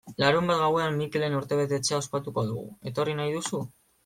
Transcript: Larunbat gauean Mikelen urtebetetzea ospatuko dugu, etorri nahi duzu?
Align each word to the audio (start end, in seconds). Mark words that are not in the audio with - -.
Larunbat 0.21 0.57
gauean 0.61 0.97
Mikelen 1.01 1.35
urtebetetzea 1.41 1.99
ospatuko 2.05 2.45
dugu, 2.49 2.65
etorri 2.93 3.15
nahi 3.23 3.39
duzu? 3.39 3.63